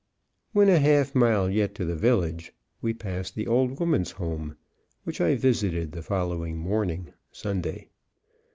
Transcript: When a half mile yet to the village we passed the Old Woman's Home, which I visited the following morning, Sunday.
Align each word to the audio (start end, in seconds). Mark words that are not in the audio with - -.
When 0.53 0.67
a 0.67 0.79
half 0.79 1.13
mile 1.13 1.47
yet 1.47 1.75
to 1.75 1.85
the 1.85 1.93
village 1.95 2.53
we 2.81 2.91
passed 2.91 3.35
the 3.35 3.45
Old 3.45 3.79
Woman's 3.79 4.09
Home, 4.09 4.57
which 5.03 5.21
I 5.21 5.35
visited 5.35 5.91
the 5.91 6.01
following 6.01 6.57
morning, 6.57 7.13
Sunday. 7.31 7.89